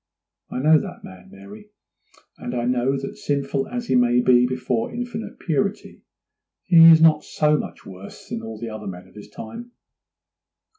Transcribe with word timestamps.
I 0.49 0.57
know 0.57 0.79
that 0.79 1.03
man, 1.03 1.29
Mary, 1.29 1.69
and 2.35 2.55
I 2.55 2.65
know 2.65 2.97
that 2.97 3.17
sinful 3.17 3.67
as 3.67 3.85
he 3.85 3.93
may 3.93 4.19
be 4.19 4.47
before 4.47 4.91
Infinite 4.91 5.37
Purity, 5.37 6.01
he 6.63 6.85
is 6.89 6.99
not 7.01 7.23
so 7.23 7.55
much 7.55 7.85
worse 7.85 8.29
than 8.29 8.41
all 8.41 8.59
the 8.59 8.69
other 8.71 8.87
men 8.87 9.07
of 9.07 9.13
his 9.13 9.29
time. 9.29 9.73